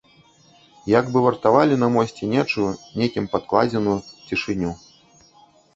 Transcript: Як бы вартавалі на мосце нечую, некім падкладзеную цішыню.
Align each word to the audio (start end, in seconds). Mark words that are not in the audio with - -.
Як 0.99 1.05
бы 1.15 1.23
вартавалі 1.25 1.75
на 1.83 1.89
мосце 1.97 2.23
нечую, 2.33 2.67
некім 3.03 3.29
падкладзеную 3.35 3.97
цішыню. 4.27 4.71